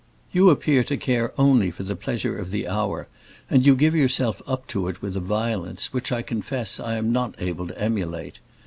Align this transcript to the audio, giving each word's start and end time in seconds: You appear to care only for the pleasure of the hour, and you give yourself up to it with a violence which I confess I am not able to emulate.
You 0.31 0.49
appear 0.49 0.83
to 0.85 0.97
care 0.97 1.31
only 1.39 1.69
for 1.69 1.83
the 1.83 1.95
pleasure 1.95 2.35
of 2.35 2.49
the 2.49 2.67
hour, 2.67 3.05
and 3.51 3.63
you 3.67 3.75
give 3.75 3.93
yourself 3.95 4.41
up 4.47 4.65
to 4.69 4.87
it 4.87 4.99
with 5.03 5.15
a 5.15 5.19
violence 5.19 5.93
which 5.93 6.11
I 6.11 6.23
confess 6.23 6.79
I 6.79 6.95
am 6.95 7.11
not 7.11 7.35
able 7.37 7.67
to 7.67 7.79
emulate. 7.79 8.39